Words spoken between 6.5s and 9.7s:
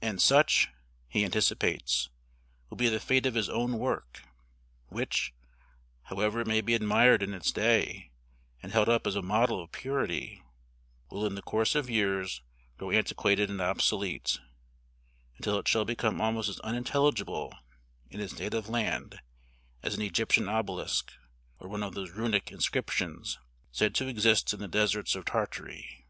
be admired in its day and held up as a model of